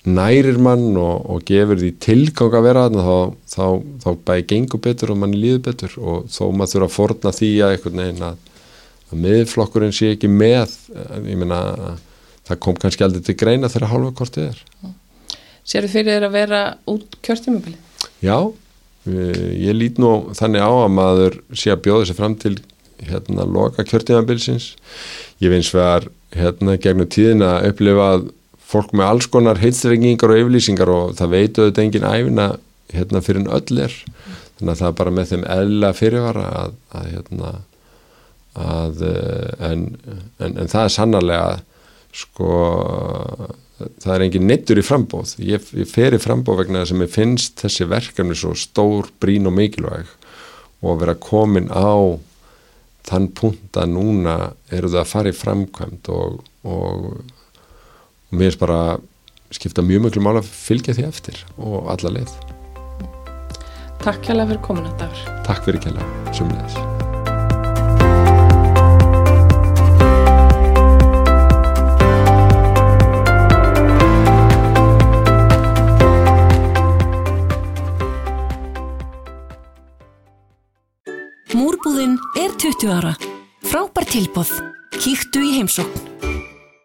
[0.08, 3.18] nærir mann og, og gefur því tilgang að vera þarna þá,
[3.52, 3.66] þá,
[4.04, 7.50] þá bæði gengur betur og mann líður betur og þó maður þurfa að forna því
[7.60, 8.46] að einhvern veginn að
[9.08, 10.74] að miðflokkurinn sé ekki með
[11.24, 11.60] ég meina
[12.48, 14.64] það kom kannski aldrei til greina þegar halva kortið er
[15.68, 17.76] Sér þið fyrir þér að vera út kjörtímabili?
[18.24, 18.38] Já,
[19.08, 22.54] ég lít nú þannig á að maður sé að bjóða sér fram til
[23.06, 24.74] hérna loka kjörtímabilsins.
[25.44, 28.28] Ég finnst vegar hérna gegnum tíðin að upplifa að
[28.68, 32.48] fólk með alls konar heitstrengingar og yflýsingar og það veitu auðvitað engin æfina
[32.94, 33.96] hérna fyrir en öll er.
[34.58, 37.54] Þannig að það er bara með þeim eðla fyrirvara að, að hérna
[38.58, 39.88] að eh, en,
[40.42, 41.58] en, en það er sannarlega
[42.18, 42.52] sko
[43.78, 47.12] það er engin nettur í frambóð ég, ég fer í frambóð vegna þess að mér
[47.14, 50.10] finnst þessi verkefni svo stór, brín og mikilvæg
[50.82, 52.18] og að vera komin á
[53.08, 54.36] þann punkt að núna
[54.74, 57.08] eru það að fara í framkvæmt og, og,
[58.28, 58.82] og mér er bara
[59.54, 62.36] skipta mjög mjög mál að fylgja því eftir og alla leið.
[64.04, 65.26] Takk kælega fyrir komin að dagur.
[65.48, 66.97] Takk fyrir kælega, sumleðis
[81.56, 83.14] Múrbúðin er 20 ára.
[83.64, 84.52] Frábær tilbóð.
[85.00, 86.27] Kíktu í heimsókn.